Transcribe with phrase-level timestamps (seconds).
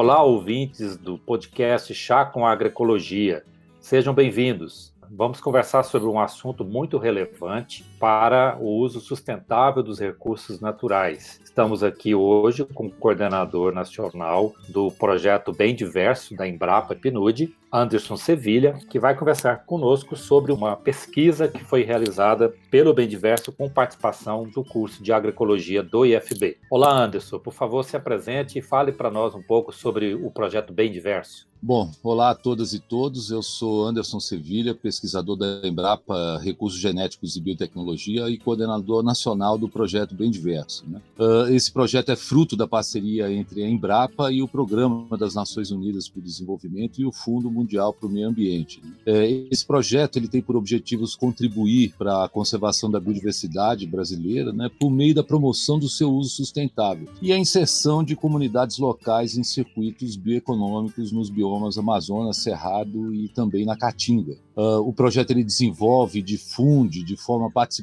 [0.00, 3.44] Olá, ouvintes do podcast Chá com Agroecologia.
[3.80, 4.94] Sejam bem-vindos.
[5.10, 11.40] Vamos conversar sobre um assunto muito relevante para o uso sustentável dos recursos naturais.
[11.44, 18.16] Estamos aqui hoje com o coordenador nacional do projeto Bem Diverso da Embrapa PNUD, Anderson
[18.16, 23.68] Sevilha, que vai conversar conosco sobre uma pesquisa que foi realizada pelo Bem Diverso com
[23.68, 26.56] participação do curso de agroecologia do IFB.
[26.70, 30.72] Olá, Anderson, por favor, se apresente e fale para nós um pouco sobre o projeto
[30.72, 31.48] Bem Diverso.
[31.60, 33.32] Bom, olá a todas e todos.
[33.32, 39.68] Eu sou Anderson Sevilha, pesquisador da Embrapa Recursos Genéticos e Biotecnologia e coordenador nacional do
[39.68, 40.84] projeto Bem Diverso.
[40.86, 41.00] Né?
[41.18, 45.70] Uh, esse projeto é fruto da parceria entre a Embrapa e o Programa das Nações
[45.70, 48.80] Unidas para o Desenvolvimento e o Fundo Mundial para o Meio Ambiente.
[48.82, 48.90] Né?
[49.06, 54.70] Uh, esse projeto ele tem por objetivos contribuir para a conservação da biodiversidade brasileira né,
[54.80, 59.42] por meio da promoção do seu uso sustentável e a inserção de comunidades locais em
[59.42, 64.36] circuitos bioeconômicos nos biomas biomas Amazonas, Cerrado e também na Caatinga.
[64.56, 67.77] Uh, o projeto ele desenvolve, difunde de forma participativa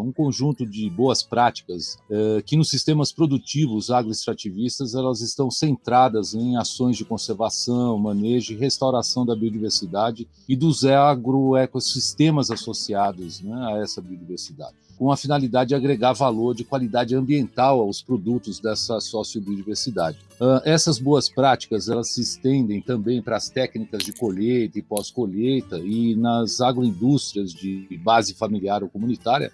[0.00, 6.56] um conjunto de boas práticas uh, que nos sistemas produtivos agroextrativistas elas estão centradas em
[6.56, 14.00] ações de conservação, manejo e restauração da biodiversidade e dos agroecossistemas associados né, a essa
[14.00, 20.18] biodiversidade com a finalidade de agregar valor de qualidade ambiental aos produtos dessa sociobiodiversidade.
[20.40, 25.78] Uh, essas boas práticas elas se estendem também para as técnicas de colheita e pós-colheita
[25.78, 29.52] e nas agroindústrias de base familiar ou comunitária,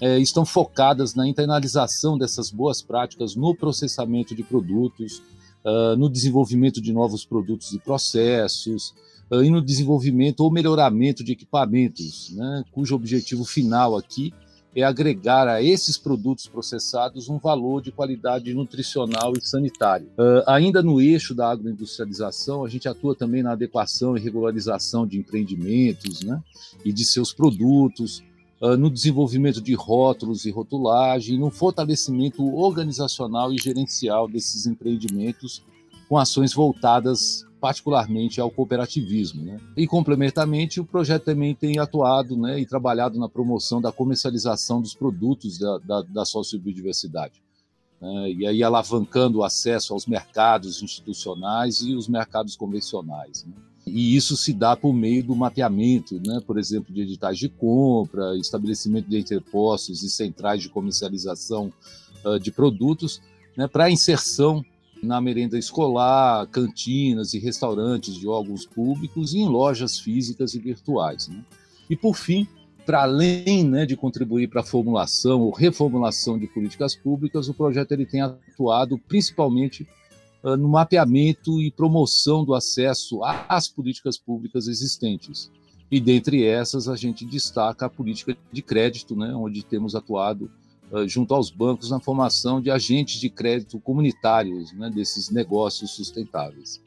[0.00, 5.22] é, estão focadas na internalização dessas boas práticas no processamento de produtos,
[5.64, 8.92] uh, no desenvolvimento de novos produtos e processos,
[9.30, 14.34] uh, e no desenvolvimento ou melhoramento de equipamentos, né, cujo objetivo final aqui
[14.74, 20.06] é agregar a esses produtos processados um valor de qualidade nutricional e sanitário.
[20.18, 25.18] Uh, ainda no eixo da agroindustrialização, a gente atua também na adequação e regularização de
[25.18, 26.42] empreendimentos né,
[26.84, 28.22] e de seus produtos,
[28.60, 35.62] uh, no desenvolvimento de rótulos e rotulagem, no fortalecimento organizacional e gerencial desses empreendimentos
[36.08, 39.44] com ações voltadas particularmente ao cooperativismo.
[39.44, 39.60] Né?
[39.76, 44.94] E, complementarmente, o projeto também tem atuado né, e trabalhado na promoção da comercialização dos
[44.94, 47.40] produtos da, da, da sociobiodiversidade.
[48.00, 48.32] Né?
[48.32, 53.44] E aí alavancando o acesso aos mercados institucionais e os mercados convencionais.
[53.44, 53.52] Né?
[53.86, 58.36] E isso se dá por meio do mapeamento, né, por exemplo, de editais de compra,
[58.38, 61.72] estabelecimento de interpostos e centrais de comercialização
[62.24, 63.22] uh, de produtos,
[63.56, 64.64] né, para inserção
[65.02, 71.26] na merenda escolar, cantinas e restaurantes de órgãos públicos e em lojas físicas e virtuais.
[71.26, 71.44] Né?
[71.90, 72.46] E, por fim,
[72.86, 77.92] para além né, de contribuir para a formulação ou reformulação de políticas públicas, o projeto
[77.92, 79.86] ele tem atuado principalmente
[80.42, 85.50] uh, no mapeamento e promoção do acesso às políticas públicas existentes.
[85.90, 90.50] E dentre essas, a gente destaca a política de crédito, né, onde temos atuado
[91.06, 96.82] junto aos bancos na formação de agentes de crédito comunitários né, desses negócios sustentáveis.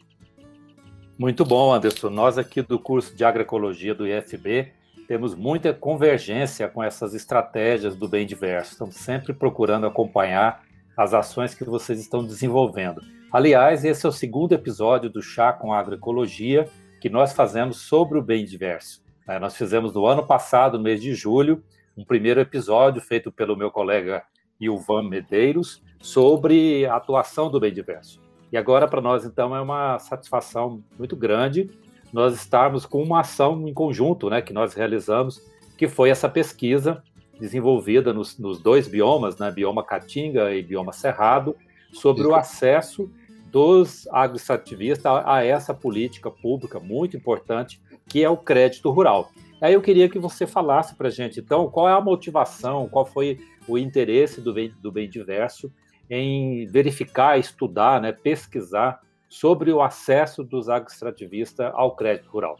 [1.17, 2.09] Muito bom, Anderson.
[2.09, 4.71] Nós aqui do curso de agroecologia do IFB
[5.07, 8.73] temos muita convergência com essas estratégias do bem diverso.
[8.73, 10.63] Estamos sempre procurando acompanhar
[10.97, 13.01] as ações que vocês estão desenvolvendo.
[13.31, 16.67] Aliás, esse é o segundo episódio do Chá com Agroecologia
[17.01, 19.03] que nós fazemos sobre o bem diverso.
[19.27, 21.63] Né, nós fizemos no ano passado, no mês de julho,
[21.97, 24.23] um primeiro episódio feito pelo meu colega
[24.59, 28.21] Ilvan Medeiros sobre a atuação do bem diverso.
[28.51, 31.69] E agora, para nós, então, é uma satisfação muito grande
[32.13, 35.41] nós estarmos com uma ação em conjunto né, que nós realizamos,
[35.77, 37.03] que foi essa pesquisa
[37.37, 41.57] desenvolvida nos, nos dois biomas, né, bioma Caatinga e bioma Cerrado,
[41.91, 43.11] sobre o acesso
[43.51, 49.29] dos agroextrativistas a, a essa política pública muito importante, que é o crédito rural.
[49.61, 53.39] Aí eu queria que você falasse para gente, então, qual é a motivação, qual foi
[53.67, 55.71] o interesse do Bem, do bem Diverso
[56.09, 58.99] em verificar, estudar, né, pesquisar
[59.29, 62.57] sobre o acesso dos agroextrativistas ao crédito rural.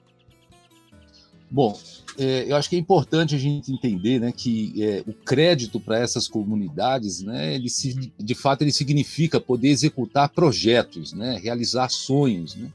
[1.50, 1.78] Bom,
[2.18, 6.00] é, eu acho que é importante a gente entender né, que é, o crédito para
[6.00, 12.56] essas comunidades, né, ele se, de fato, ele significa poder executar projetos, né, realizar sonhos.
[12.56, 12.70] Né?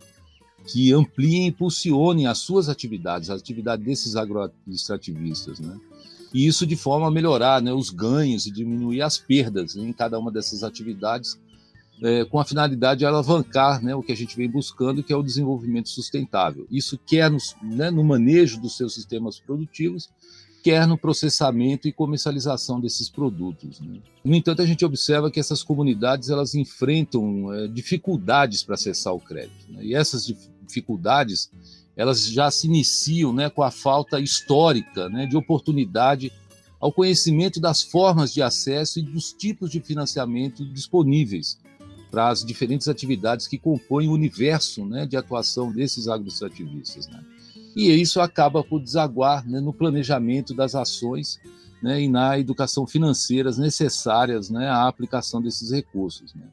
[0.67, 5.79] Que ampliem e impulsionem as suas atividades, a atividade desses agroextrativistas, né?
[6.33, 10.19] E isso de forma a melhorar né, os ganhos e diminuir as perdas em cada
[10.19, 11.39] uma dessas atividades,
[12.03, 15.17] é, com a finalidade de alavancar né, o que a gente vem buscando, que é
[15.17, 16.67] o desenvolvimento sustentável.
[16.71, 20.09] Isso quer no, né, no manejo dos seus sistemas produtivos
[20.63, 23.81] quer no processamento e comercialização desses produtos.
[23.81, 24.01] Né?
[24.25, 29.21] No entanto, a gente observa que essas comunidades elas enfrentam é, dificuldades para acessar o
[29.21, 29.71] crédito.
[29.71, 29.85] Né?
[29.85, 30.33] E essas
[30.67, 31.51] dificuldades
[31.97, 36.33] elas já se iniciam né, com a falta histórica né, de oportunidade
[36.81, 41.59] ao conhecimento das formas de acesso e dos tipos de financiamento disponíveis
[42.11, 47.07] para as diferentes atividades que compõem o universo né, de atuação desses agroextrativistas.
[47.07, 47.23] Né?
[47.77, 51.39] E isso acaba por desaguar né, no planejamento das ações
[51.83, 56.35] né, e na educação financeiras necessárias né, à aplicação desses recursos.
[56.35, 56.47] Né?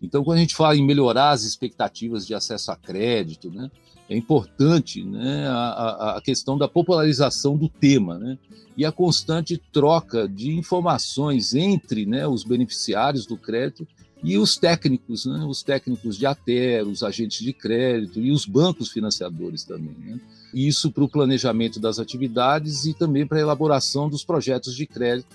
[0.00, 3.70] Então, quando a gente fala em melhorar as expectativas de acesso a crédito, né,
[4.08, 8.38] é importante né, a, a, questão da popularização do tema
[8.76, 13.86] e a constante troca de informações entre os beneficiários do crédito
[14.22, 19.64] e os técnicos, os técnicos de ATER, os agentes de crédito e os bancos financiadores
[19.64, 20.20] também.
[20.52, 25.34] Isso para o planejamento das atividades e também para a elaboração dos projetos de crédito,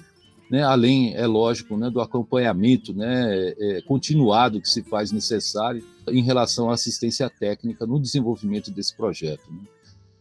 [0.49, 0.63] né?
[0.63, 6.69] além, é lógico, né, do acompanhamento né, é, continuado que se faz necessário em relação
[6.69, 9.43] à assistência técnica no desenvolvimento desse projeto.
[9.51, 9.59] Né?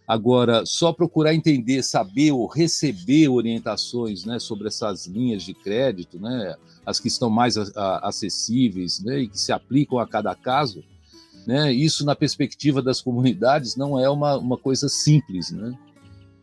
[0.07, 6.55] Agora, só procurar entender, saber ou receber orientações né, sobre essas linhas de crédito, né,
[6.85, 7.57] as que estão mais
[8.03, 10.85] acessíveis né, e que se aplicam a cada caso,
[11.47, 15.51] né, isso na perspectiva das comunidades não é uma, uma coisa simples.
[15.51, 15.73] Né?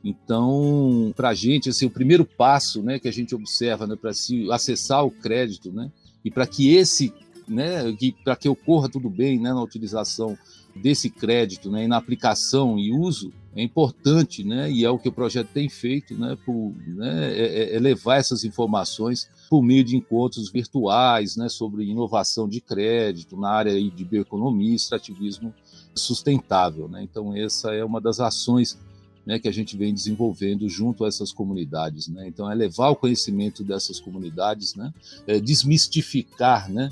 [0.03, 4.13] Então, para a gente, assim, o primeiro passo né, que a gente observa né, para
[4.13, 5.91] se acessar o crédito né,
[6.23, 7.13] e para que esse,
[7.47, 10.37] né, para que ocorra tudo bem né, na utilização
[10.75, 15.07] desse crédito né, e na aplicação e uso, é importante, né, e é o que
[15.07, 19.83] o projeto tem feito, né, por, né, é, é, é levar essas informações por meio
[19.83, 25.53] de encontros virtuais né, sobre inovação de crédito na área de bioeconomia e extrativismo
[25.93, 26.87] sustentável.
[26.89, 27.03] Né?
[27.03, 28.79] Então, essa é uma das ações
[29.23, 32.07] né, que a gente vem desenvolvendo junto a essas comunidades.
[32.07, 32.27] Né?
[32.27, 34.91] Então, é levar o conhecimento dessas comunidades, né,
[35.27, 36.91] é desmistificar né,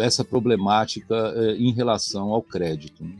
[0.00, 3.04] essa problemática é, em relação ao crédito.
[3.04, 3.16] Né?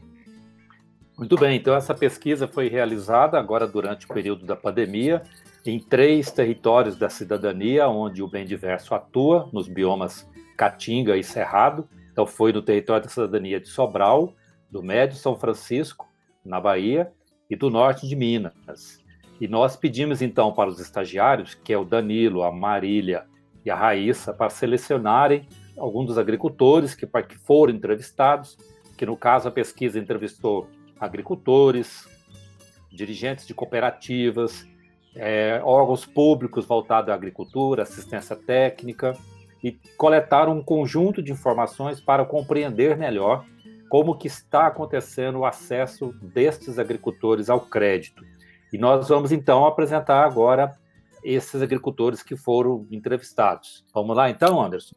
[1.17, 5.23] Muito bem, então essa pesquisa foi realizada agora durante o período da pandemia
[5.65, 11.89] em três territórios da cidadania onde o bem diverso atua, nos biomas Caatinga e Cerrado.
[12.11, 14.35] Então foi no território da cidadania de Sobral,
[14.71, 16.09] do Médio São Francisco,
[16.45, 17.13] na Bahia,
[17.49, 19.01] e do norte de Minas.
[19.41, 23.27] E nós pedimos então para os estagiários, que é o Danilo, a Marília
[23.65, 25.47] e a Raíssa, para selecionarem
[25.77, 27.07] alguns dos agricultores que
[27.39, 28.57] foram entrevistados,
[28.97, 30.69] que no caso a pesquisa entrevistou
[31.01, 32.09] agricultores,
[32.91, 34.67] dirigentes de cooperativas,
[35.15, 39.17] é, órgãos públicos voltados à agricultura, assistência técnica,
[39.63, 43.45] e coletaram um conjunto de informações para compreender melhor
[43.89, 48.25] como que está acontecendo o acesso destes agricultores ao crédito.
[48.73, 50.75] E nós vamos então apresentar agora
[51.23, 53.85] esses agricultores que foram entrevistados.
[53.95, 54.97] Vamos lá então, Anderson?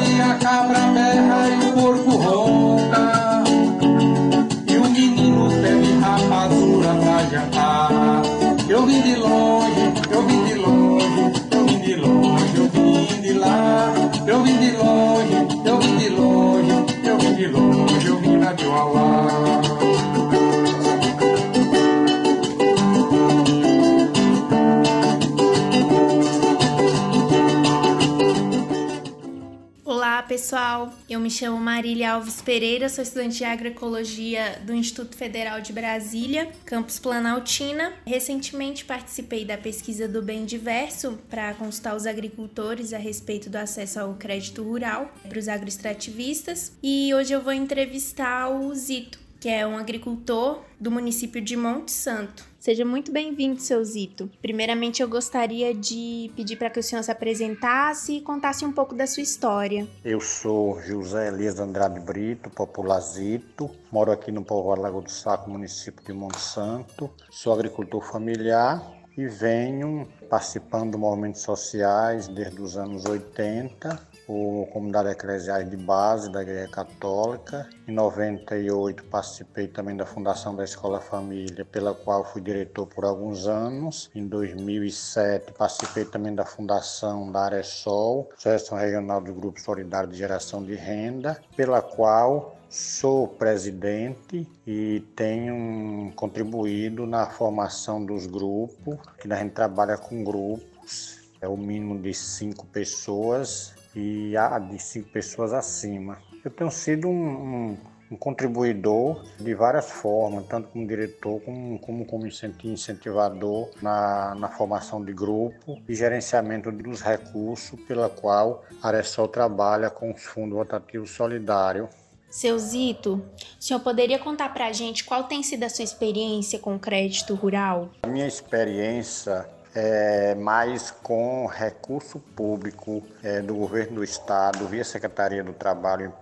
[31.29, 37.93] chamo Marília Alves Pereira, sou estudante de agroecologia do Instituto Federal de Brasília, campus Planaltina.
[38.05, 43.99] Recentemente participei da pesquisa do Bem Diverso para consultar os agricultores a respeito do acesso
[43.99, 49.65] ao crédito rural para os agroextrativistas e hoje eu vou entrevistar o Zito, que é
[49.67, 52.50] um agricultor do município de Monte Santo.
[52.61, 54.29] Seja muito bem-vindo, seu Zito.
[54.39, 58.93] Primeiramente, eu gostaria de pedir para que o senhor se apresentasse e contasse um pouco
[58.93, 59.87] da sua história.
[60.05, 65.49] Eu sou José Elias Andrade Brito, popular Zito, moro aqui no povoado Lago do Saco,
[65.49, 68.79] município de Monsanto, sou agricultor familiar
[69.17, 76.31] e venho participando de movimentos sociais desde os anos 80 por comunidade eclesiais de base
[76.31, 77.69] da Igreja Católica.
[77.87, 83.47] Em 98 participei também da fundação da Escola Família, pela qual fui diretor por alguns
[83.47, 84.09] anos.
[84.15, 90.63] Em 2007 participei também da fundação da Aresol, Associação Regional do Grupo Solidário de Geração
[90.63, 99.35] de Renda, pela qual Sou presidente e tenho contribuído na formação dos grupos, que a
[99.35, 105.53] gente trabalha com grupos, é o mínimo de cinco pessoas e há de cinco pessoas
[105.53, 106.17] acima.
[106.43, 107.77] Eu tenho sido um, um,
[108.11, 112.27] um contribuidor de várias formas, tanto como diretor como como, como
[112.63, 119.89] incentivador na, na formação de grupo e gerenciamento dos recursos pela qual a Aresol trabalha
[119.89, 121.89] com os fundos rotativos solidários.
[122.29, 123.21] Seu Zito,
[123.59, 126.79] o senhor poderia contar para a gente qual tem sido a sua experiência com o
[126.79, 127.89] crédito rural?
[128.03, 135.43] A minha experiência é, mais com recurso público é, do governo do estado, via Secretaria
[135.43, 136.13] do Trabalho,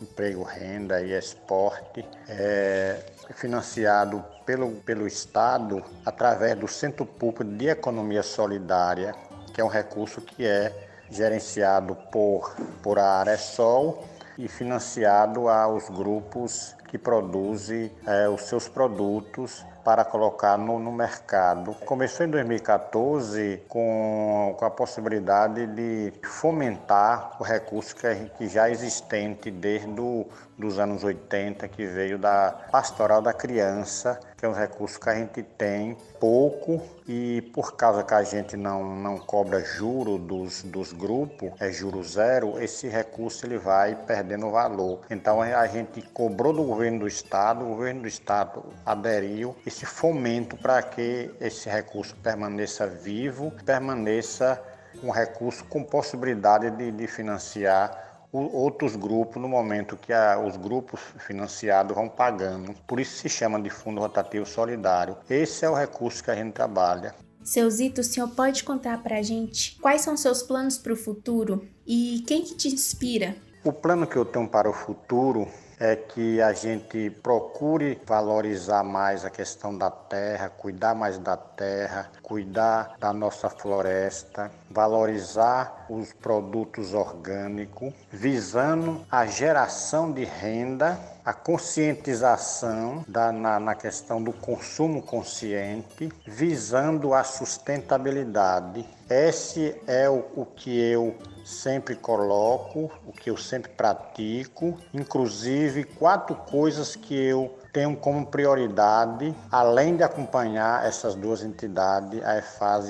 [0.00, 2.98] Emprego, Renda e Esporte, é,
[3.34, 9.14] financiado pelo, pelo estado através do Centro Público de Economia Solidária,
[9.52, 14.04] que é um recurso que é gerenciado por, por a Aresol
[14.38, 21.72] e financiado aos grupos que produzem é, os seus produtos para colocar no, no mercado.
[21.86, 28.72] Começou em 2014 com, com a possibilidade de fomentar o recurso que, que já é
[28.72, 30.26] existente desde do,
[30.58, 35.14] dos anos 80, que veio da pastoral da criança, que é um recurso que a
[35.14, 40.92] gente tem pouco e por causa que a gente não, não cobra juro dos, dos
[40.92, 45.00] grupos, é juro zero, esse recurso ele vai perdendo valor.
[45.10, 50.56] Então a gente cobrou do governo do estado, o governo do estado aderiu esse fomento
[50.56, 54.62] para que esse recurso permaneça vivo, permaneça
[55.02, 61.00] um recurso com possibilidade de, de financiar outros grupos no momento que a, os grupos
[61.26, 62.74] financiados vão pagando.
[62.86, 65.16] Por isso se chama de Fundo Rotativo Solidário.
[65.28, 67.14] Esse é o recurso que a gente trabalha.
[67.42, 70.96] Seu Zito, o senhor pode contar para a gente quais são seus planos para o
[70.96, 73.34] futuro e quem que te inspira?
[73.64, 75.48] O plano que eu tenho para o futuro
[75.80, 82.10] é que a gente procure valorizar mais a questão da terra, cuidar mais da terra,
[82.22, 93.02] cuidar da nossa floresta, valorizar os produtos orgânicos, visando a geração de renda, a conscientização
[93.08, 98.86] da, na, na questão do consumo consciente, visando a sustentabilidade.
[99.10, 106.36] Esse é o, o que eu sempre coloco, o que eu sempre pratico, inclusive quatro
[106.36, 112.88] coisas que eu tenho como prioridade, além de acompanhar essas duas entidades, a EFAS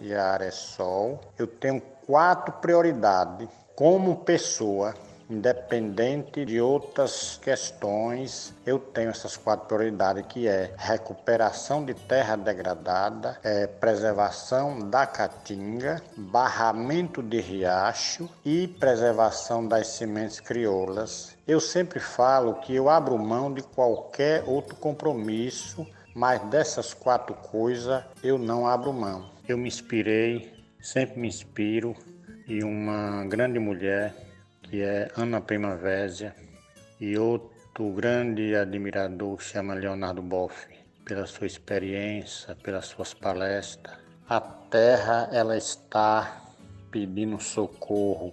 [0.00, 4.94] e a Aresol, eu tenho quatro prioridades como pessoa
[5.30, 13.38] independente de outras questões, eu tenho essas quatro prioridades que é recuperação de terra degradada,
[13.42, 21.36] é, preservação da caatinga, barramento de riacho e preservação das sementes crioulas.
[21.46, 28.02] Eu sempre falo que eu abro mão de qualquer outro compromisso, mas dessas quatro coisas
[28.22, 29.30] eu não abro mão.
[29.48, 31.94] Eu me inspirei, sempre me inspiro
[32.48, 34.29] em uma grande mulher
[34.70, 36.32] que é Ana Primavésia,
[37.00, 40.68] e outro grande admirador chama Leonardo Boff,
[41.04, 43.98] pela sua experiência, pelas suas palestras.
[44.28, 46.40] A terra ela está
[46.88, 48.32] pedindo socorro,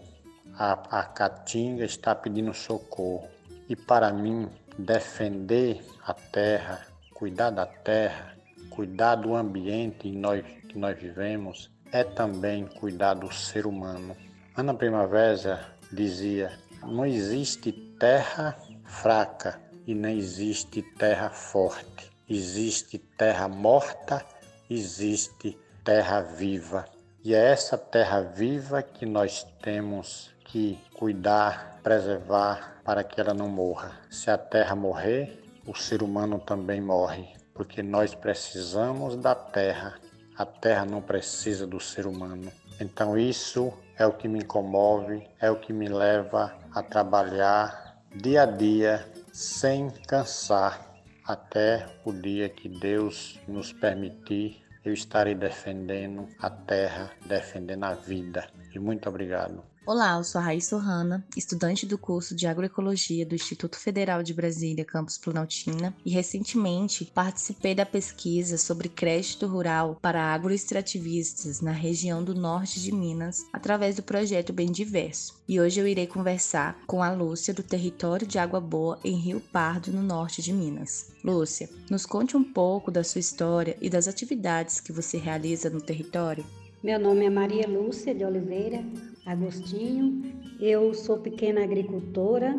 [0.54, 3.28] a, a caatinga está pedindo socorro.
[3.68, 8.36] E para mim, defender a terra, cuidar da terra,
[8.70, 14.16] cuidar do ambiente em nós, que nós vivemos, é também cuidar do ser humano.
[14.56, 16.52] Ana Primavera dizia:
[16.84, 22.12] não existe terra fraca e não existe terra forte.
[22.30, 24.26] Existe terra morta,
[24.70, 26.86] existe terra viva.
[27.24, 33.48] E é essa terra viva que nós temos que cuidar, preservar para que ela não
[33.48, 34.00] morra.
[34.10, 39.96] Se a terra morrer, o ser humano também morre, porque nós precisamos da terra.
[40.38, 42.52] A terra não precisa do ser humano.
[42.80, 48.44] Então isso é o que me comove, é o que me leva a trabalhar dia
[48.44, 56.50] a dia sem cansar, até o dia que Deus nos permitir, eu estarei defendendo a
[56.50, 58.48] terra, defendendo a vida.
[58.74, 59.64] E muito obrigado.
[59.88, 64.34] Olá, eu sou a Raíssa Ohana, estudante do curso de Agroecologia do Instituto Federal de
[64.34, 72.22] Brasília, campus Planaltina, e recentemente participei da pesquisa sobre crédito rural para agroextrativistas na região
[72.22, 75.42] do norte de Minas, através do projeto Bem Diverso.
[75.48, 79.40] E hoje eu irei conversar com a Lúcia do território de Água Boa, em Rio
[79.40, 81.14] Pardo, no norte de Minas.
[81.24, 85.80] Lúcia, nos conte um pouco da sua história e das atividades que você realiza no
[85.80, 86.46] território.
[86.84, 88.84] Meu nome é Maria Lúcia de Oliveira
[89.28, 90.22] Agostinho.
[90.60, 92.58] Eu sou pequena agricultora,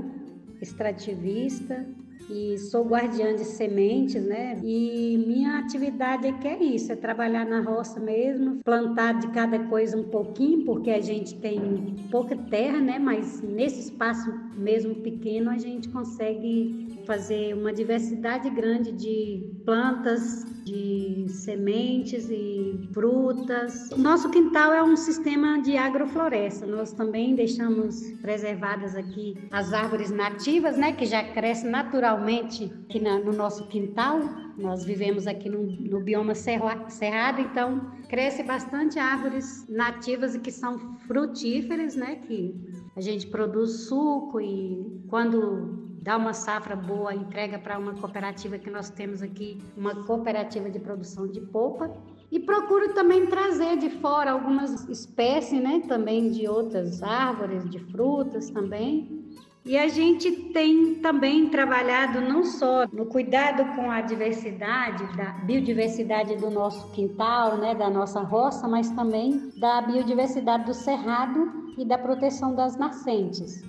[0.61, 1.87] extrativista
[2.31, 4.61] e sou guardiã de sementes, né?
[4.63, 9.59] E minha atividade é que é isso, é trabalhar na roça mesmo, plantar de cada
[9.61, 12.99] coisa um pouquinho, porque a gente tem pouca terra, né?
[12.99, 21.25] Mas nesse espaço mesmo pequeno a gente consegue fazer uma diversidade grande de plantas, de
[21.31, 23.89] sementes e frutas.
[23.97, 26.67] Nosso quintal é um sistema de agrofloresta.
[26.67, 33.19] Nós também deixamos preservadas aqui as árvores nativas, né, que já crescem naturalmente aqui na,
[33.19, 34.21] no nosso quintal.
[34.59, 40.99] Nós vivemos aqui no, no bioma cerrado, então cresce bastante árvores nativas e que são
[41.07, 42.55] frutíferas, né, que
[42.95, 48.71] a gente produz suco e quando dá uma safra boa, entrega para uma cooperativa que
[48.71, 51.93] nós temos aqui, uma cooperativa de produção de polpa.
[52.33, 58.49] E procuro também trazer de fora algumas espécies, né, também de outras árvores, de frutas
[58.49, 59.23] também.
[59.67, 66.37] E a gente tem também trabalhado não só no cuidado com a diversidade, da biodiversidade
[66.37, 71.99] do nosso quintal, né, da nossa roça, mas também da biodiversidade do cerrado e da
[71.99, 73.63] proteção das nascentes.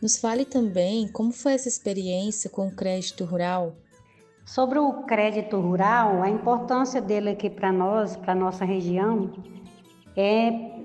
[0.00, 3.74] Nos fale também como foi essa experiência com o crédito rural.
[4.44, 9.30] Sobre o crédito rural, a importância dele aqui para nós, para nossa região,
[10.16, 10.78] é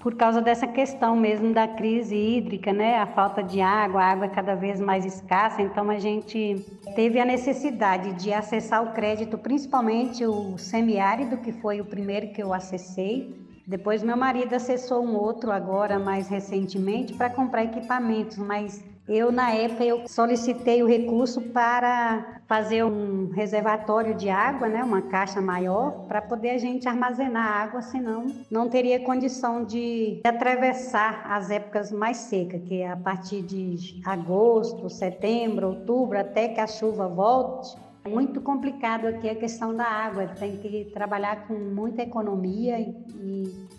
[0.00, 2.96] por causa dessa questão mesmo da crise hídrica, né?
[2.96, 6.64] A falta de água, a água é cada vez mais escassa, então a gente
[6.94, 12.42] teve a necessidade de acessar o crédito, principalmente o semiárido, que foi o primeiro que
[12.42, 18.82] eu acessei, depois meu marido acessou um outro agora mais recentemente para comprar equipamentos, mas
[19.08, 25.02] eu na época eu solicitei o recurso para fazer um reservatório de água, né, uma
[25.02, 31.50] caixa maior para poder a gente armazenar água, senão não teria condição de atravessar as
[31.50, 37.08] épocas mais secas, que é a partir de agosto, setembro, outubro, até que a chuva
[37.08, 37.76] volte
[38.06, 42.94] muito complicado aqui a questão da água, tem que trabalhar com muita economia e,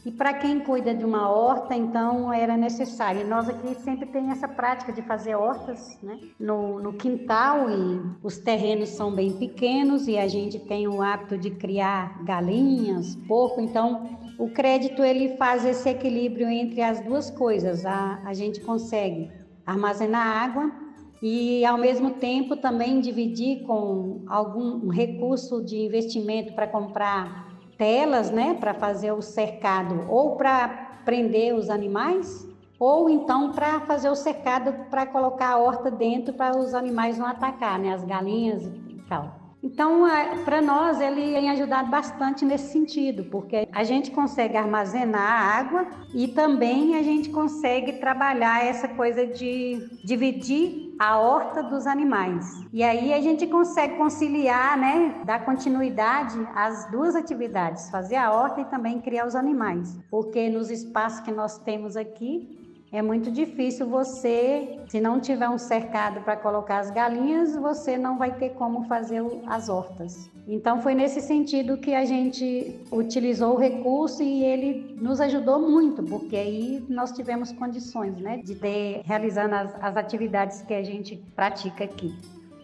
[0.05, 3.27] e para quem cuida de uma horta, então era necessário.
[3.27, 8.37] Nós aqui sempre tem essa prática de fazer hortas né, no, no quintal e os
[8.37, 14.17] terrenos são bem pequenos e a gente tem o hábito de criar galinhas, porco, então
[14.37, 17.85] o crédito ele faz esse equilíbrio entre as duas coisas.
[17.85, 19.31] A, a gente consegue
[19.65, 20.86] armazenar água
[21.21, 28.55] e ao mesmo tempo também dividir com algum recurso de investimento para comprar telas, né,
[28.59, 32.47] para fazer o cercado ou para prender os animais,
[32.79, 37.25] ou então para fazer o cercado para colocar a horta dentro para os animais não
[37.25, 39.46] atacar, né, as galinhas e tal.
[39.63, 45.57] Então, é, para nós, ele tem ajudado bastante nesse sentido, porque a gente consegue armazenar
[45.57, 52.65] água e também a gente consegue trabalhar essa coisa de dividir a horta dos animais.
[52.73, 58.61] E aí a gente consegue conciliar, né, dar continuidade às duas atividades, fazer a horta
[58.61, 59.97] e também criar os animais.
[60.09, 62.56] Porque nos espaços que nós temos aqui,
[62.91, 68.17] é muito difícil você, se não tiver um cercado para colocar as galinhas, você não
[68.17, 70.29] vai ter como fazer as hortas.
[70.47, 76.01] Então foi nesse sentido que a gente utilizou o recurso e ele nos ajudou muito,
[76.01, 81.17] porque aí nós tivemos condições, né, de ter realizando as, as atividades que a gente
[81.35, 82.15] pratica aqui.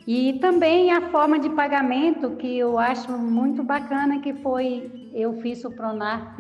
[0.08, 5.64] E também a forma de pagamento que eu acho muito bacana que foi eu fiz
[5.64, 6.38] o Pronarf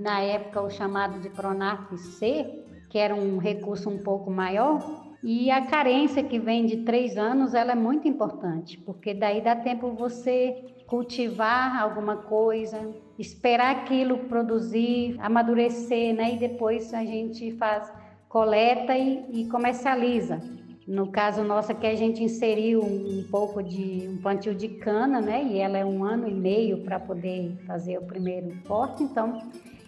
[0.00, 5.06] na época o chamado de Pronarf C, que era um recurso um pouco maior.
[5.22, 9.56] E a carência que vem de três anos, ela é muito importante, porque daí dá
[9.56, 16.34] tempo você cultivar alguma coisa, esperar aquilo produzir, amadurecer, né?
[16.34, 17.92] E depois a gente faz
[18.28, 20.40] coleta e, e comercializa.
[20.86, 25.42] No caso nosso aqui, a gente inseriu um pouco de um plantio de cana, né?
[25.42, 29.42] E ela é um ano e meio para poder fazer o primeiro corte, então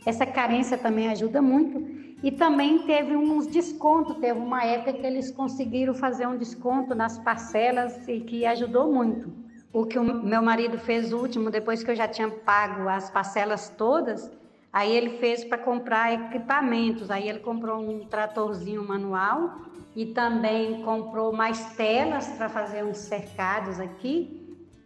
[0.04, 2.07] essa carência também ajuda muito.
[2.22, 7.18] E também teve uns descontos, teve uma época que eles conseguiram fazer um desconto nas
[7.18, 9.32] parcelas e que ajudou muito.
[9.72, 13.68] O que o meu marido fez último, depois que eu já tinha pago as parcelas
[13.68, 14.30] todas,
[14.72, 17.10] aí ele fez para comprar equipamentos.
[17.10, 19.60] Aí ele comprou um tratorzinho manual
[19.94, 24.38] e também comprou mais telas para fazer uns cercados aqui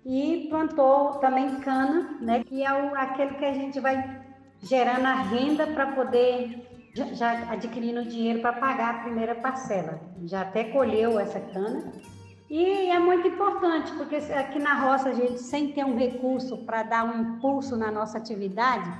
[0.04, 4.20] e plantou também cana, né, que é o, aquele que a gente vai
[4.60, 10.00] gerando a renda para poder já adquirindo dinheiro para pagar a primeira parcela.
[10.24, 11.92] Já até colheu essa cana.
[12.50, 16.82] E é muito importante, porque aqui na roça a gente, sem ter um recurso para
[16.82, 18.90] dar um impulso na nossa atividade,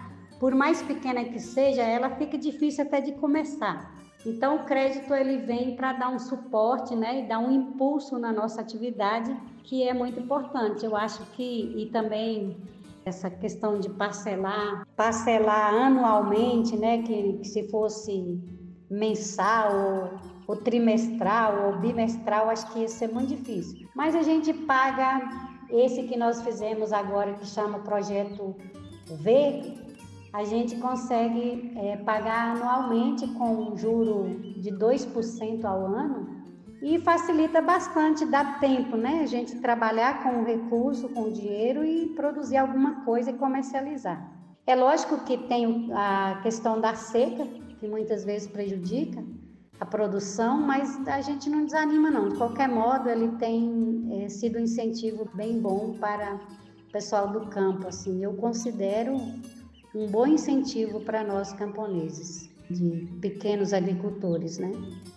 [0.41, 3.93] por mais pequena que seja, ela fica difícil até de começar.
[4.25, 8.33] Então o crédito ele vem para dar um suporte, né, e dar um impulso na
[8.33, 10.85] nossa atividade, que é muito importante.
[10.85, 12.57] Eu acho que e também
[13.05, 18.41] essa questão de parcelar, parcelar anualmente, né, que, que se fosse
[18.91, 20.11] mensal ou,
[20.49, 23.89] ou, trimestral ou bimestral, acho que ia ser muito difícil.
[23.95, 25.21] Mas a gente paga
[25.71, 28.55] esse que nós fizemos agora, que chama Projeto
[29.07, 29.75] V,
[30.33, 36.32] a gente consegue é, pagar anualmente com um juro de 2% ao ano
[36.83, 39.21] e facilita bastante, dá tempo, né?
[39.23, 44.29] A gente trabalhar com o recurso, com o dinheiro e produzir alguma coisa e comercializar.
[44.67, 47.47] É lógico que tem a questão da seca,
[47.79, 49.25] que muitas vezes prejudica
[49.79, 52.29] a produção, mas a gente não desanima não.
[52.29, 57.47] De qualquer modo, ele tem é, sido um incentivo bem bom para o pessoal do
[57.47, 57.87] campo.
[57.87, 59.17] Assim, eu considero
[59.95, 64.73] um bom incentivo para nós camponeses de pequenos agricultores, né?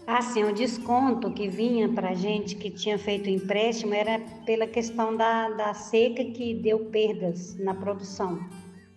[0.06, 5.16] Assim, o desconto que vinha para a gente que tinha feito empréstimo era pela questão
[5.16, 8.40] da, da seca que deu perdas na produção.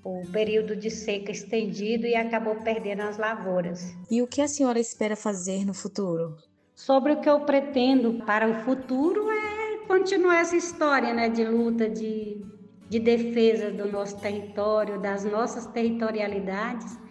[0.04, 3.96] O período de seca estendido e acabou perdendo as lavouras.
[4.10, 6.36] E o que a senhora espera fazer no futuro?
[6.74, 11.88] Sobre o que eu pretendo para o futuro é continuar essa história né, de luta,
[11.88, 12.44] de,
[12.88, 17.07] de defesa do nosso território, das nossas territorialidades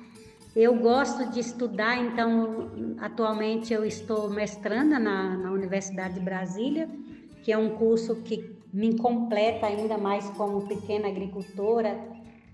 [0.60, 6.90] eu gosto de estudar, então atualmente eu estou mestranda na, na Universidade de Brasília,
[7.44, 11.96] que é um curso que me completa ainda mais como pequena agricultora,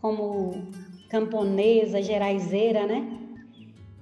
[0.01, 0.67] como
[1.09, 3.19] camponesa, geraizeira, né?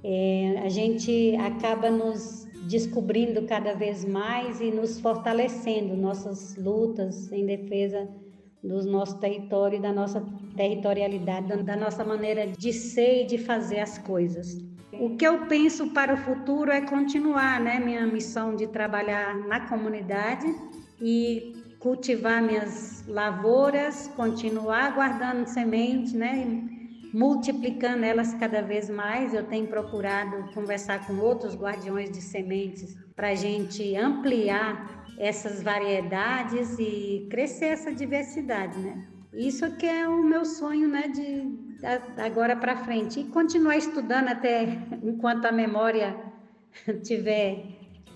[0.03, 7.45] É, a gente acaba nos descobrindo cada vez mais e nos fortalecendo nossas lutas em
[7.45, 8.09] defesa
[8.63, 10.24] do nosso território, da nossa
[10.56, 14.58] territorialidade, da nossa maneira de ser e de fazer as coisas.
[14.93, 19.62] O que eu penso para o futuro é continuar, né, minha missão de trabalhar na
[19.62, 20.45] comunidade
[21.02, 26.69] e cultivar minhas lavouras, continuar guardando sementes, né,
[27.13, 29.34] multiplicando elas cada vez mais.
[29.34, 36.79] Eu tenho procurado conversar com outros guardiões de sementes para a gente ampliar essas variedades
[36.79, 39.07] e crescer essa diversidade, né?
[39.31, 41.71] Isso que é o meu sonho, né, de
[42.17, 46.17] agora para frente e continuar estudando até enquanto a memória
[47.03, 47.65] tiver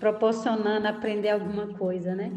[0.00, 2.32] proporcionando aprender alguma coisa, né?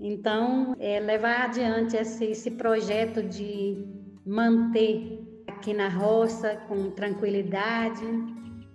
[0.00, 3.84] Então, é, levar adiante esse, esse projeto de
[4.26, 8.04] manter aqui na roça com tranquilidade,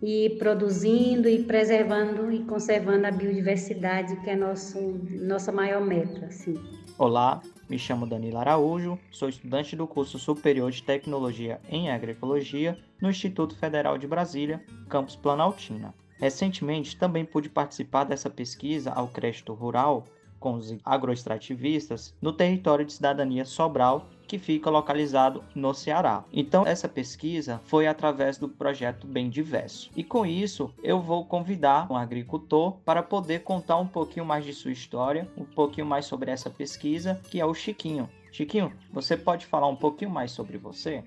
[0.05, 4.77] e produzindo e preservando e conservando a biodiversidade, que é nosso,
[5.21, 6.25] nossa maior meta.
[6.25, 6.55] Assim.
[6.97, 13.09] Olá, me chamo Danilo Araújo, sou estudante do curso superior de Tecnologia em Agroecologia no
[13.09, 15.93] Instituto Federal de Brasília, campus Planaltina.
[16.19, 20.03] Recentemente também pude participar dessa pesquisa ao crédito rural
[20.37, 26.23] com os agroextrativistas no território de cidadania Sobral que fica localizado no Ceará.
[26.31, 29.89] Então, essa pesquisa foi através do projeto Bem Diverso.
[29.95, 34.53] E com isso, eu vou convidar um agricultor para poder contar um pouquinho mais de
[34.53, 38.09] sua história, um pouquinho mais sobre essa pesquisa, que é o Chiquinho.
[38.31, 41.03] Chiquinho, você pode falar um pouquinho mais sobre você?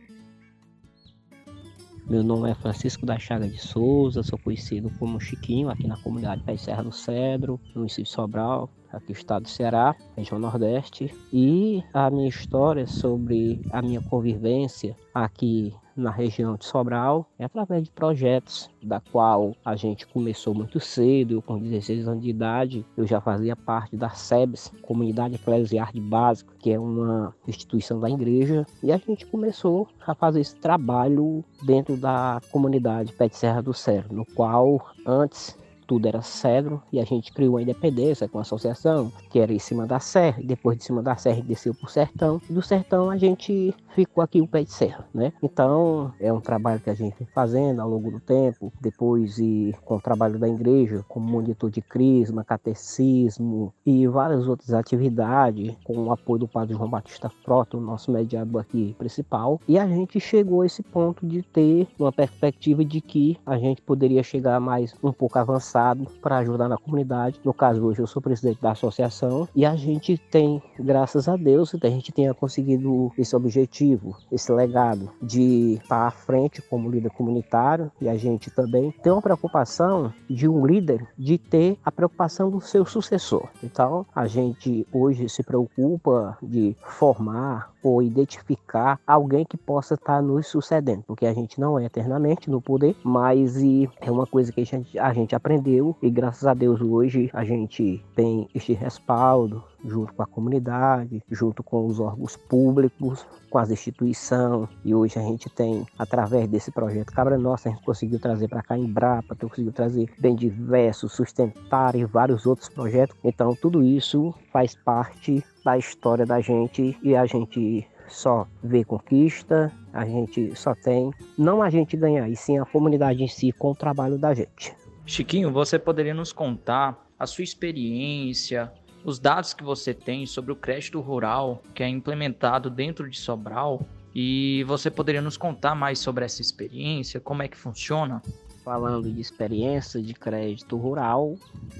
[2.08, 6.40] Meu nome é Francisco da Chaga de Souza, sou conhecido como Chiquinho aqui na comunidade
[6.44, 11.14] Pé Serra do Cedro, no município de Sobral, aqui no estado do Ceará, região Nordeste.
[11.32, 17.84] E a minha história sobre a minha convivência aqui na região de Sobral é através
[17.84, 22.84] de projetos da qual a gente começou muito cedo, eu com 16 anos de idade,
[22.96, 28.10] eu já fazia parte da SEBS, Comunidade Eclesiar de Básico, que é uma instituição da
[28.10, 33.62] igreja, e a gente começou a fazer esse trabalho dentro da comunidade Pé de Serra
[33.62, 38.38] do Céu, no qual antes tudo era cedro e a gente criou a independência com
[38.38, 41.38] a associação, que era em cima da serra, e depois de cima da serra a
[41.38, 45.06] gente desceu pro sertão, e do sertão a gente ficou aqui o pé de serra,
[45.14, 45.32] né?
[45.42, 49.74] Então, é um trabalho que a gente vem fazendo ao longo do tempo, depois e
[49.84, 55.96] com o trabalho da igreja, como monitor de crisma, catecismo e várias outras atividades, com
[55.96, 60.20] o apoio do padre João Batista Frota, o nosso mediador aqui principal, e a gente
[60.20, 64.94] chegou a esse ponto de ter uma perspectiva de que a gente poderia chegar mais
[65.02, 65.75] um pouco avançado
[66.22, 67.40] para ajudar na comunidade.
[67.44, 71.74] No caso, hoje eu sou presidente da associação e a gente tem, graças a Deus,
[71.82, 77.90] a gente tenha conseguido esse objetivo, esse legado de estar à frente como líder comunitário
[78.00, 82.60] e a gente também tem uma preocupação de um líder de ter a preocupação do
[82.60, 83.48] seu sucessor.
[83.62, 90.48] Então, a gente hoje se preocupa de formar ou identificar alguém que possa estar nos
[90.48, 94.60] sucedendo, porque a gente não é eternamente no poder, mas e é uma coisa que
[94.60, 95.65] a gente, a gente aprendeu
[96.00, 101.60] e graças a Deus hoje a gente tem este respaldo junto com a comunidade, junto
[101.60, 104.68] com os órgãos públicos, com as instituições.
[104.84, 108.62] E hoje a gente tem, através desse projeto Cabra Nossa, a gente conseguiu trazer para
[108.62, 113.16] cá a Embrapa, conseguiu trazer bem diversos, sustentar e vários outros projetos.
[113.24, 119.72] Então tudo isso faz parte da história da gente e a gente só vê conquista,
[119.92, 123.72] a gente só tem não a gente ganhar, e sim a comunidade em si com
[123.72, 124.72] o trabalho da gente.
[125.06, 128.72] Chiquinho, você poderia nos contar a sua experiência,
[129.04, 133.80] os dados que você tem sobre o crédito rural que é implementado dentro de Sobral
[134.12, 138.20] e você poderia nos contar mais sobre essa experiência, como é que funciona?
[138.66, 141.36] falando de experiência de crédito rural,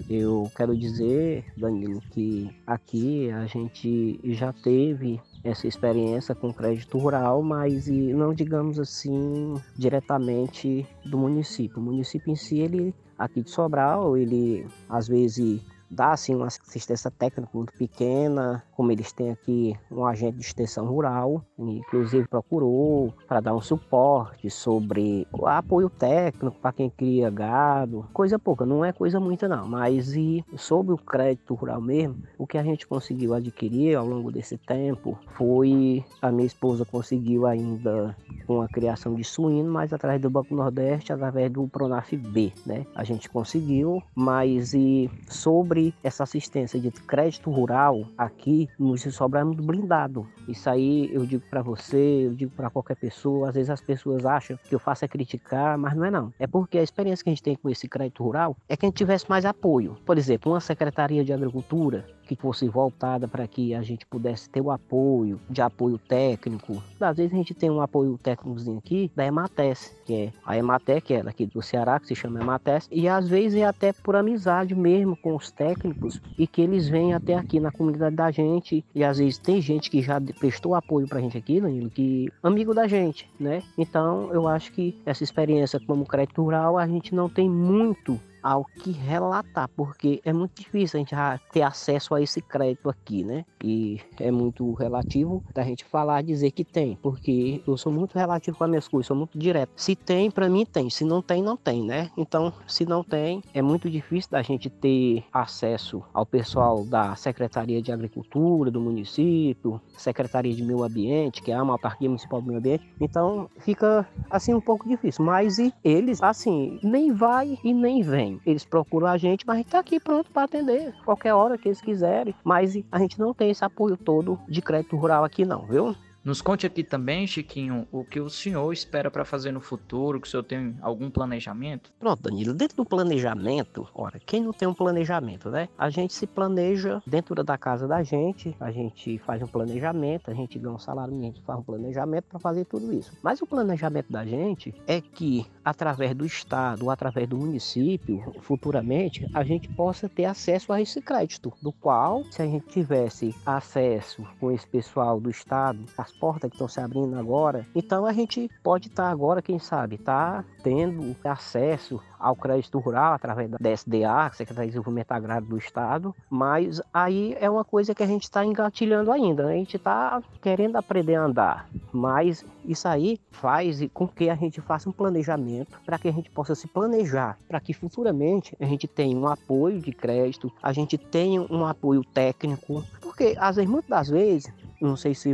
[0.09, 7.43] eu quero dizer, Danilo, que aqui a gente já teve essa experiência com crédito rural,
[7.43, 11.81] mas não digamos assim diretamente do município.
[11.81, 17.11] O município em si, ele aqui de Sobral, ele às vezes dá assim uma assistência
[17.11, 23.41] técnica muito pequena, como eles têm aqui um agente de extensão rural, inclusive procurou para
[23.41, 28.93] dar um suporte sobre o apoio técnico para quem cria gado, coisa pouca, não é
[28.93, 33.35] coisa muita não, mas e sobre o crédito rural mesmo, o que a gente conseguiu
[33.35, 39.25] adquirir ao longo desse tempo foi a minha esposa conseguiu ainda com a criação de
[39.25, 42.87] suíno, mas através do Banco Nordeste, através do Pronaf B, né?
[42.95, 49.43] A gente conseguiu, mas e sobre sobre essa assistência de crédito rural aqui no Sobrar
[49.43, 50.27] é muito blindado.
[50.49, 53.49] Isso aí eu digo para você, eu digo para qualquer pessoa.
[53.49, 56.33] Às vezes as pessoas acham que eu faço é criticar, mas não é não.
[56.39, 58.89] É porque a experiência que a gente tem com esse crédito rural é que a
[58.89, 59.97] gente tivesse mais apoio.
[60.07, 64.61] Por exemplo, uma secretaria de agricultura que fosse voltada para que a gente pudesse ter
[64.61, 66.83] o apoio, de apoio técnico.
[67.01, 71.03] Às vezes a gente tem um apoio técnicozinho aqui da Emates, que é a Emates,
[71.03, 74.17] que é daqui do Ceará, que se chama Emates, e às vezes é até por
[74.17, 78.85] amizade mesmo com os técnicos e que eles vêm até aqui na comunidade da gente
[78.95, 82.75] e às vezes tem gente que já prestou apoio pra gente aqui, Danilo, que amigo
[82.75, 83.63] da gente, né?
[83.79, 88.65] Então eu acho que essa experiência como crédito rural a gente não tem muito ao
[88.65, 91.15] que relatar, porque é muito difícil a gente
[91.53, 93.45] ter acesso a esse crédito aqui, né?
[93.63, 98.57] E é muito relativo da gente falar, dizer que tem, porque eu sou muito relativo
[98.57, 99.71] com as minhas coisas, sou muito direto.
[99.77, 102.11] Se tem, para mim tem, se não tem, não tem, né?
[102.17, 107.83] Então, se não tem, é muito difícil da gente ter acesso ao pessoal da Secretaria
[107.83, 112.59] de Agricultura do município, Secretaria de Meio Ambiente, que é a autarquia municipal do meio
[112.59, 112.87] ambiente.
[113.01, 118.36] Então, fica assim um pouco difícil, mas eles assim, nem vai e nem vem.
[118.45, 121.69] Eles procuram a gente, mas a gente está aqui pronto para atender qualquer hora que
[121.69, 122.35] eles quiserem.
[122.45, 125.95] Mas a gente não tem esse apoio todo de crédito rural aqui não, viu?
[126.27, 130.27] Nos conte aqui também, Chiquinho, o que o senhor espera para fazer no futuro, que
[130.27, 131.93] o senhor tem algum planejamento?
[132.01, 135.69] Pronto, Danilo, dentro do planejamento, ora, quem não tem um planejamento, né?
[135.79, 140.35] A gente se planeja dentro da casa da gente, a gente faz um planejamento, a
[140.35, 143.17] gente ganha um salário, a gente faz um planejamento para fazer tudo isso.
[143.23, 149.31] Mas o planejamento da gente é que, através do Estado ou através do município, futuramente,
[149.33, 154.27] a gente possa ter acesso a esse crédito, do qual, se a gente tivesse acesso
[154.41, 157.67] com esse pessoal do Estado, as portas que estão se abrindo agora.
[157.75, 163.13] Então a gente pode estar tá agora, quem sabe, tá tendo acesso ao crédito rural
[163.13, 168.03] através da SDA, Secretaria de Desenvolvimento Agrário do Estado, mas aí é uma coisa que
[168.03, 169.53] a gente está engatilhando ainda, né?
[169.53, 174.61] a gente está querendo aprender a andar, mas isso aí faz com que a gente
[174.61, 178.89] faça um planejamento para que a gente possa se planejar, para que futuramente a gente
[178.89, 183.89] tenha um apoio de crédito, a gente tenha um apoio técnico, porque às vezes, muitas
[183.89, 185.33] das vezes, não sei se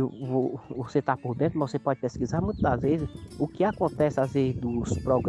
[0.69, 4.31] você está por dentro, mas você pode pesquisar muitas das vezes o que acontece às
[4.31, 5.22] vezes dos programas,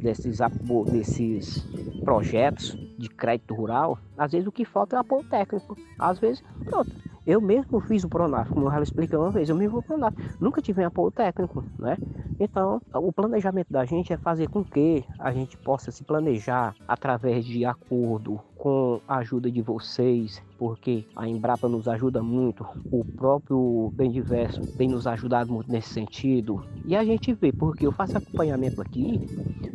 [0.00, 0.38] desses,
[0.90, 1.66] desses
[2.04, 5.76] projetos de crédito rural, às vezes o que falta é apoio técnico.
[5.98, 6.94] Às vezes, pronto,
[7.26, 10.14] eu mesmo fiz o Pronaf, como eu já expliquei uma vez, eu mesmo o Pronaf,
[10.40, 11.98] nunca tive um apoio técnico, né?
[12.38, 17.44] Então, o planejamento da gente é fazer com que a gente possa se planejar através
[17.44, 23.90] de acordo com a ajuda de vocês, porque a Embrapa nos ajuda muito, o próprio
[23.94, 26.62] Bem Diverso tem nos ajudado muito nesse sentido.
[26.84, 29.18] E a gente vê, porque eu faço acompanhamento aqui,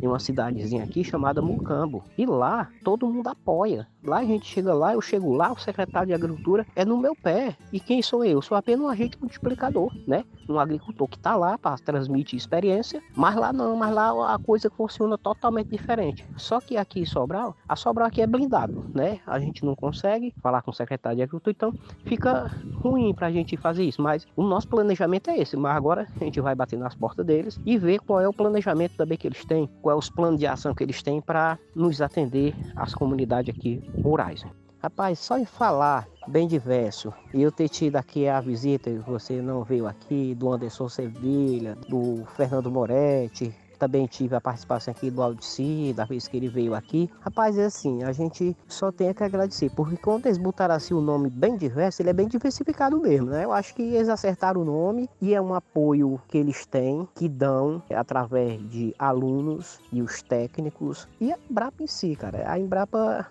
[0.00, 3.88] em uma cidadezinha aqui chamada Mucambo, e lá todo mundo apoia.
[4.04, 7.16] Lá a gente chega lá, eu chego lá, o secretário de Agricultura é no meu
[7.16, 7.56] pé.
[7.72, 8.40] E quem sou eu?
[8.40, 10.24] Sou apenas um agente multiplicador, né?
[10.48, 14.70] Um agricultor que está lá para transmitir experiência, mas lá não, mas lá a coisa
[14.70, 16.24] funciona totalmente diferente.
[16.36, 19.20] Só que aqui em Sobral, a Sobral aqui é blindado né?
[19.26, 23.32] A gente não consegue falar com o secretário de Agricultura, então fica ruim para a
[23.32, 24.02] gente fazer isso.
[24.02, 25.56] Mas o nosso planejamento é esse.
[25.56, 28.96] Mas agora a gente vai bater nas portas deles e ver qual é o planejamento
[28.96, 32.00] também que eles têm, qual é os planos de ação que eles têm para nos
[32.00, 34.44] atender as comunidades aqui rurais.
[34.78, 37.12] Rapaz, só em falar bem diverso.
[37.34, 42.24] E eu ter tido aqui a visita, você não veio aqui, do Anderson Sevilha, do
[42.36, 47.10] Fernando Moretti, também tive a participação aqui do Aldici, da vez que ele veio aqui.
[47.20, 51.00] Rapaz, é assim, a gente só tem que agradecer, porque quando eles botaram assim o
[51.00, 53.44] nome bem diverso, ele é bem diversificado mesmo, né?
[53.44, 57.28] Eu acho que eles acertaram o nome e é um apoio que eles têm, que
[57.28, 62.50] dão através de alunos e os técnicos e a Embrapa em si, cara.
[62.50, 63.26] A Embrapa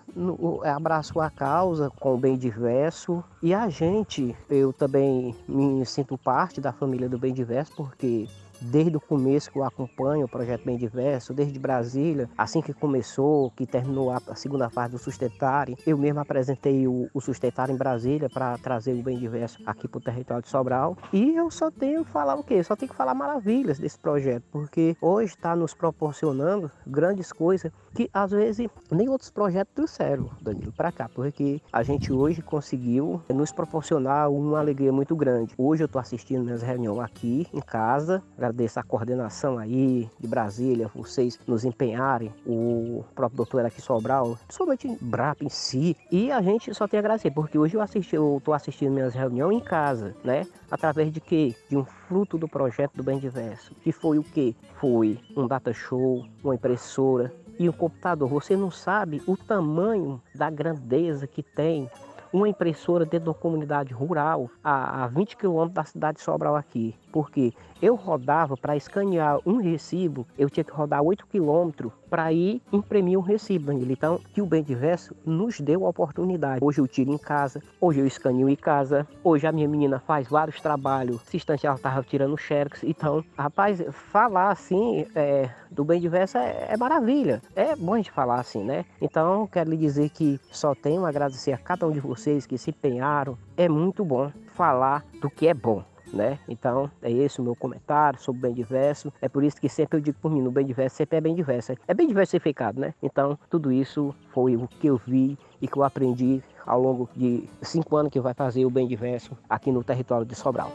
[0.64, 6.60] abraçou a causa com o bem diverso e a gente, eu também me sinto parte
[6.60, 8.28] da família do bem diverso, porque
[8.60, 13.50] desde o começo que eu acompanho o projeto Bem Diverso, desde Brasília, assim que começou,
[13.50, 18.28] que terminou a, segunda fase do Sustentare, eu mesmo apresentei o, o Sustentare em Brasília
[18.28, 20.96] para trazer o Bem Diverso aqui para o território de Sobral.
[21.12, 22.62] E eu só tenho que falar o quê?
[22.62, 28.10] Só tenho que falar maravilhas desse projeto, porque hoje está nos proporcionando grandes coisas que
[28.12, 33.52] às vezes nem outros projetos trouxeram, Danilo, para cá, porque a gente hoje conseguiu nos
[33.52, 35.54] proporcionar uma alegria muito grande.
[35.56, 40.90] Hoje eu estou assistindo minhas reuniões aqui em casa, agradeço a coordenação aí de Brasília,
[40.94, 46.40] vocês nos empenharem, o próprio doutor aqui Sobral, principalmente em Brap em si, e a
[46.40, 49.60] gente só tem a agradecer, porque hoje eu assisti, eu estou assistindo minhas reuniões em
[49.60, 50.46] casa, né?
[50.70, 51.54] Através de quê?
[51.68, 54.54] De um fruto do projeto do Bem Diverso, que foi o quê?
[54.78, 58.28] Foi um data show, uma impressora, e o computador.
[58.28, 61.90] Você não sabe o tamanho da grandeza que tem
[62.32, 66.56] uma impressora dentro de uma comunidade rural a, a 20 quilômetros da cidade de Sobral
[66.56, 66.94] aqui.
[67.12, 72.62] Porque eu rodava para escanear um recibo, eu tinha que rodar 8 quilômetros para ir
[72.72, 73.92] imprimir um recibo, Danilo.
[73.92, 76.64] Então, que o Bem Diverso nos deu a oportunidade.
[76.64, 80.28] Hoje eu tiro em casa, hoje eu escaneio em casa, hoje a minha menina faz
[80.28, 81.20] vários trabalhos.
[81.26, 82.82] Esse instante ela estava tirando xerox.
[82.84, 87.42] Então, rapaz, falar assim é, do Bem Diverso é, é, maravilha.
[87.54, 88.84] É bom gente falar assim, né?
[89.00, 92.56] Então, quero lhe dizer que só tenho a agradecer a cada um de vocês que
[92.56, 93.36] se empenharam.
[93.56, 96.38] É muito bom falar do que é bom né?
[96.48, 99.12] Então, é esse o meu comentário sobre o bem diverso.
[99.20, 101.34] É por isso que sempre eu digo por mim, no bem diverso sempre é bem
[101.34, 101.74] diverso.
[101.86, 102.94] É bem diversificado, né?
[103.02, 107.48] Então, tudo isso foi o que eu vi e que eu aprendi ao longo de
[107.62, 110.72] cinco anos que vai fazer o bem diverso aqui no território de Sobral.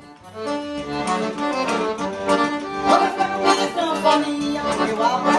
[4.97, 5.30] Bom,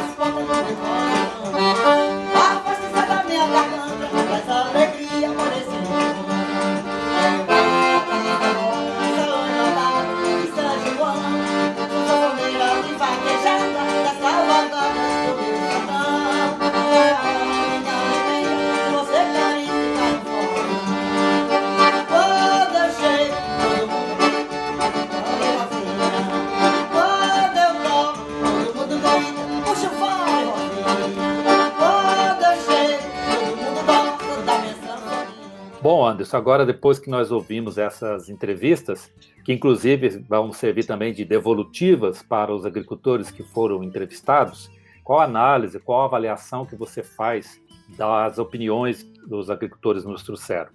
[36.12, 39.10] Anderson, agora depois que nós ouvimos essas entrevistas,
[39.44, 44.70] que inclusive vão servir também de devolutivas para os agricultores que foram entrevistados,
[45.02, 47.60] qual a análise, qual a avaliação que você faz
[47.96, 50.70] das opiniões dos agricultores nos trouxeram?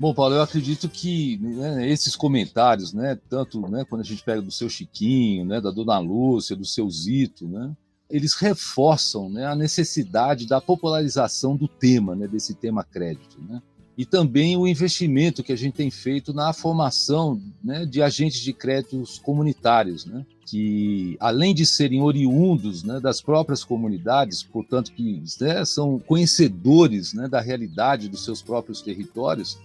[0.00, 4.40] Bom, Paulo, eu acredito que né, esses comentários, né, tanto né, quando a gente pega
[4.40, 7.74] do seu Chiquinho, né, da Dona Lúcia, do seu Zito, né,
[8.08, 13.38] eles reforçam né, a necessidade da popularização do tema, né, desse tema crédito.
[13.42, 13.60] Né?
[13.98, 18.52] E também o investimento que a gente tem feito na formação né, de agentes de
[18.52, 25.64] créditos comunitários, né, que além de serem oriundos né, das próprias comunidades, portanto que né,
[25.64, 29.58] são conhecedores né, da realidade dos seus próprios territórios,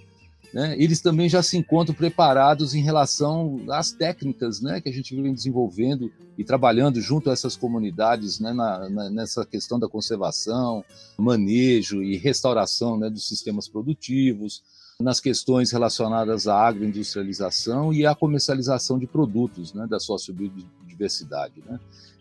[0.53, 5.15] né, eles também já se encontram preparados em relação às técnicas né, que a gente
[5.19, 10.85] vem desenvolvendo e trabalhando junto a essas comunidades né, na, na, nessa questão da conservação,
[11.17, 14.61] manejo e restauração né, dos sistemas produtivos,
[14.99, 21.63] nas questões relacionadas à agroindustrialização e à comercialização de produtos né, da sociobiodiversidade.
[21.65, 21.79] Né?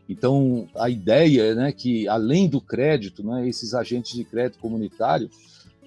[0.09, 5.31] Então, a ideia é né, que, além do crédito, né, esses agentes de crédito comunitário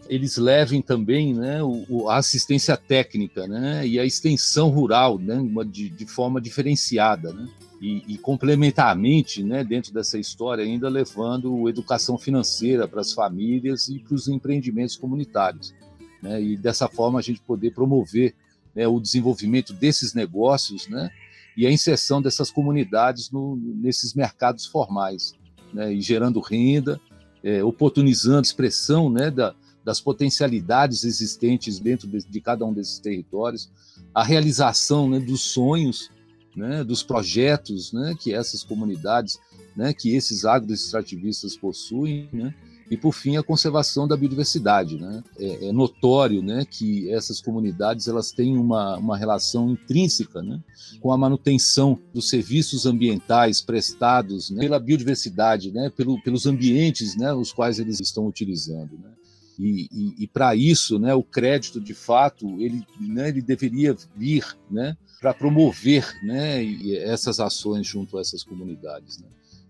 [0.07, 5.37] eles levem também né, o, a assistência técnica né, e a extensão rural né,
[5.67, 7.33] de, de forma diferenciada.
[7.33, 7.47] Né,
[7.81, 13.99] e, e, complementarmente, né, dentro dessa história, ainda levando educação financeira para as famílias e
[13.99, 15.73] para os empreendimentos comunitários.
[16.21, 18.33] Né, e dessa forma a gente poder promover
[18.73, 21.09] né, o desenvolvimento desses negócios né,
[21.55, 25.33] e a inserção dessas comunidades no, nesses mercados formais,
[25.73, 26.99] né, e gerando renda,
[27.43, 29.53] é, oportunizando expressão né, da,
[29.85, 33.69] das potencialidades existentes dentro de, de cada um desses territórios,
[34.13, 36.09] a realização né, dos sonhos,
[36.55, 39.37] né, dos projetos né, que essas comunidades,
[39.75, 42.53] né, que esses agroextrativistas possuem, né,
[42.89, 44.97] e por fim a conservação da biodiversidade.
[44.97, 45.23] Né?
[45.37, 50.59] É, é, notório né, que essas comunidades elas têm uma, uma relação intrínseca né,
[50.99, 57.33] com a manutenção dos serviços ambientais prestados né, pela biodiversidade, né, pelo, pelos ambientes né,
[57.33, 58.93] os quais eles estão utilizando.
[58.93, 59.11] Né?
[59.57, 64.45] E, e, e para isso, né, o crédito, de fato, ele, né, ele deveria vir
[64.69, 66.63] né, para promover né,
[67.03, 69.17] essas ações junto a essas comunidades.
[69.19, 69.27] Né.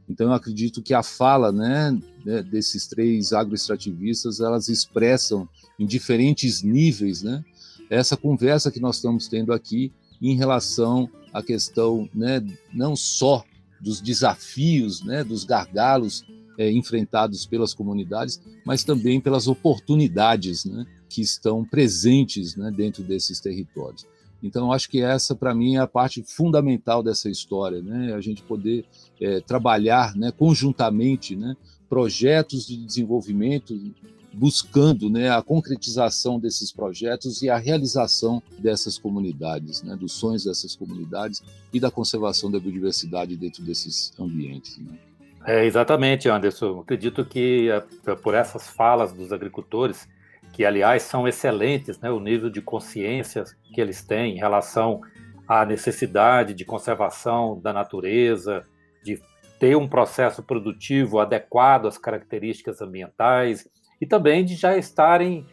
[0.10, 5.48] Então, eu acredito que a fala né, né, desses três agroextrativistas, elas expressam
[5.80, 7.44] em diferentes níveis né,
[7.90, 13.44] essa conversa que nós estamos tendo aqui em relação à questão né, não só
[13.80, 16.24] dos desafios, né, dos gargalos
[16.58, 23.40] é, enfrentados pelas comunidades, mas também pelas oportunidades né, que estão presentes né, dentro desses
[23.40, 24.06] territórios.
[24.46, 28.14] Então, acho que essa, para mim, é a parte fundamental dessa história, né?
[28.14, 28.86] a gente poder
[29.20, 31.58] é, trabalhar né, conjuntamente né,
[31.90, 33.76] projetos de desenvolvimento,
[34.32, 40.76] buscando né, a concretização desses projetos e a realização dessas comunidades, né, dos sonhos dessas
[40.76, 41.42] comunidades
[41.74, 44.78] e da conservação da biodiversidade dentro desses ambientes.
[44.78, 44.96] Né?
[45.46, 46.80] É, exatamente, Anderson.
[46.80, 50.10] Acredito que é, por essas falas dos agricultores,
[50.52, 53.44] que aliás são excelentes, né, o nível de consciência
[53.74, 55.02] que eles têm em relação
[55.48, 58.66] à necessidade de conservação da natureza,
[59.04, 59.22] de
[59.60, 63.68] ter um processo produtivo adequado às características ambientais
[64.02, 65.46] e também de já estarem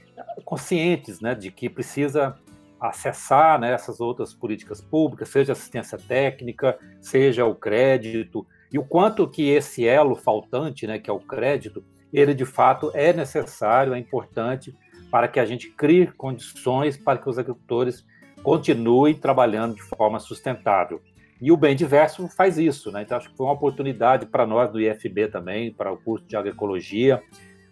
[0.44, 2.34] conscientes né, de que precisa
[2.80, 9.28] acessar né, essas outras políticas públicas, seja assistência técnica, seja o crédito, e o quanto
[9.28, 13.98] que esse elo faltante, né, que é o crédito, ele de fato é necessário, é
[13.98, 14.74] importante
[15.10, 18.04] para que a gente crie condições para que os agricultores
[18.42, 21.02] continuem trabalhando de forma sustentável.
[21.40, 23.02] E o Bem Diverso faz isso, né?
[23.02, 26.36] Então acho que foi uma oportunidade para nós do IFB também, para o curso de
[26.36, 27.22] agroecologia,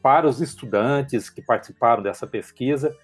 [0.03, 2.95] para os estudantes que participaram dessa pesquisa,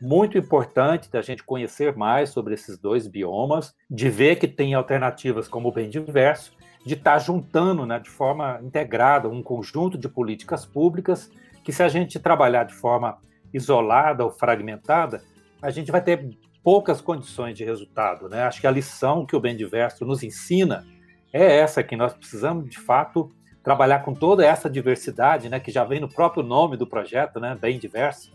[0.00, 5.46] muito importante da gente conhecer mais sobre esses dois biomas, de ver que tem alternativas
[5.46, 6.52] como o bem diverso
[6.84, 11.30] de estar tá juntando né, de forma integrada um conjunto de políticas públicas
[11.64, 13.18] que, se a gente trabalhar de forma
[13.52, 15.22] isolada ou fragmentada,
[15.62, 18.28] a gente vai ter poucas condições de resultado.
[18.28, 18.42] Né?
[18.42, 20.84] Acho que a lição que o Bem Diverso nos ensina
[21.32, 23.30] é essa, que nós precisamos, de fato,
[23.62, 27.56] trabalhar com toda essa diversidade, né, que já vem no próprio nome do projeto, né,
[27.58, 28.30] Bem Diverso,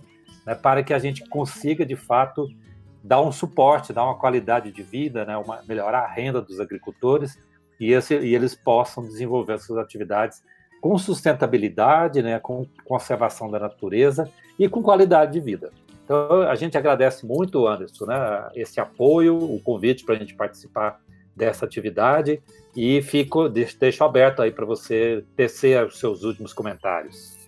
[0.46, 2.48] né, para que a gente consiga, de fato,
[3.04, 7.38] dar um suporte, dar uma qualidade de vida, né, uma, melhorar a renda dos agricultores
[7.80, 10.44] e, esse, e eles possam desenvolver suas atividades
[10.82, 15.72] com sustentabilidade, né, com conservação da natureza e com qualidade de vida.
[16.04, 21.00] Então, a gente agradece muito, Anderson, né, esse apoio, o convite para a gente participar
[21.36, 22.42] dessa atividade
[22.76, 27.39] e fico, deixo aberto aí para você tecer os seus últimos comentários.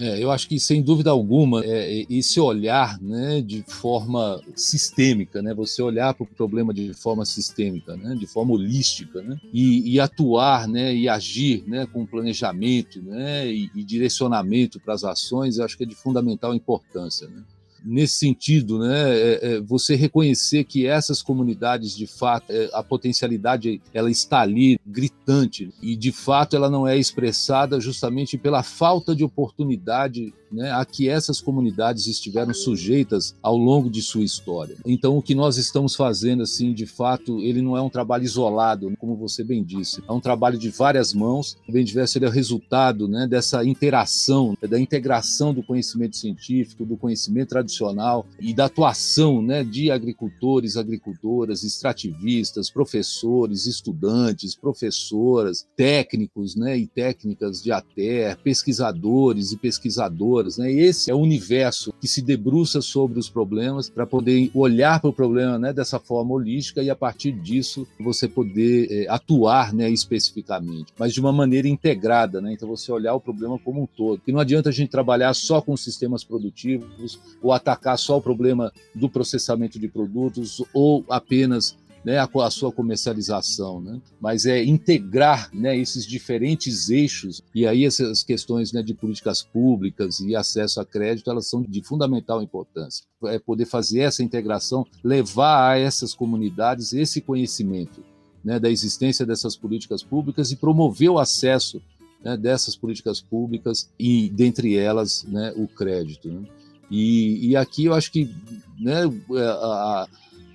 [0.00, 5.42] É, eu acho que, sem dúvida alguma, é, é, esse olhar né, de forma sistêmica,
[5.42, 9.94] né, você olhar para o problema de forma sistêmica, né, de forma holística, né, e,
[9.94, 15.58] e, atuar né, e agir né, com planejamento né, e, e direcionamento para as ações,
[15.58, 17.26] eu acho que é de fundamental importância.
[17.26, 17.42] Né
[17.84, 23.80] nesse sentido, né, é, é, você reconhecer que essas comunidades, de fato, é, a potencialidade
[23.92, 29.24] ela está ali, gritante, e de fato ela não é expressada justamente pela falta de
[29.24, 34.76] oportunidade né, a que essas comunidades estiveram sujeitas ao longo de sua história.
[34.84, 38.92] Então, o que nós estamos fazendo, assim, de fato, ele não é um trabalho isolado,
[38.98, 41.56] como você bem disse, é um trabalho de várias mãos.
[41.68, 46.96] Bem diverso ele é o resultado né, dessa interação, da integração do conhecimento científico, do
[46.96, 56.76] conhecimento tradicional e da atuação né, de agricultores, agricultoras, extrativistas, professores, estudantes, professoras, técnicos né,
[56.76, 60.37] e técnicas de ATER, pesquisadores e pesquisadoras.
[60.58, 60.70] Né?
[60.72, 65.12] Esse é o universo que se debruça sobre os problemas para poder olhar para o
[65.12, 70.92] problema né, dessa forma holística e, a partir disso, você poder é, atuar né, especificamente,
[70.98, 72.40] mas de uma maneira integrada.
[72.40, 72.52] Né?
[72.52, 74.20] Então, você olhar o problema como um todo.
[74.20, 78.72] Que não adianta a gente trabalhar só com sistemas produtivos ou atacar só o problema
[78.94, 84.00] do processamento de produtos ou apenas né, a, a, sua comercialização, né?
[84.20, 90.20] mas é integrar né, esses diferentes eixos e aí essas questões né, de políticas públicas
[90.20, 93.04] e acesso a crédito elas são de fundamental importância.
[93.24, 98.02] É poder fazer essa integração, levar a essas comunidades esse conhecimento
[98.44, 101.82] né, da existência dessas políticas públicas e promover o acesso
[102.22, 106.28] né, dessas políticas públicas e dentre elas né, o crédito.
[106.28, 106.44] Né?
[106.90, 108.30] E, e, aqui eu acho que
[108.78, 109.02] né,
[109.36, 110.08] a, a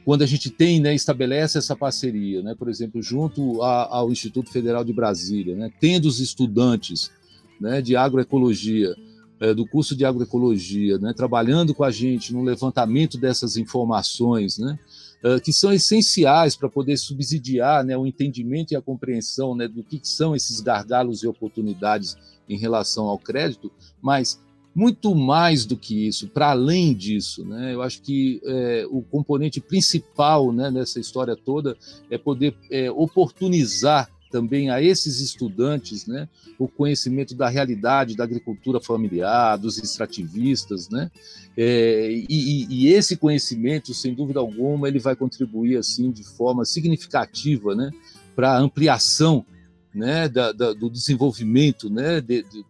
[0.06, 4.52] quando a gente tem, né, estabelece essa parceria, né, por exemplo, junto a, ao Instituto
[4.52, 7.12] Federal de Brasília, né, tendo os estudantes
[7.60, 8.96] né, de agroecologia,
[9.40, 14.78] é, do curso de agroecologia, né, trabalhando com a gente no levantamento dessas informações, né,
[15.24, 19.84] é, que são essenciais para poder subsidiar né, o entendimento e a compreensão né, do
[19.84, 24.40] que são esses gargalos e oportunidades em relação ao crédito, mas
[24.76, 27.74] muito mais do que isso, para além disso, né?
[27.74, 31.78] Eu acho que é, o componente principal né, nessa história toda
[32.10, 38.82] é poder é, oportunizar também a esses estudantes né, o conhecimento da realidade da agricultura
[38.82, 41.12] familiar, dos extrativistas, né?
[41.56, 47.76] É, e, e, esse conhecimento, sem dúvida alguma, ele vai contribuir assim de forma significativa,
[47.76, 47.92] né,
[48.36, 49.46] para a ampliação
[49.94, 52.66] né, da, da, do desenvolvimento né, de, de,